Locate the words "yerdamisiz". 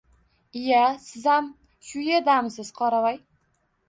2.05-2.73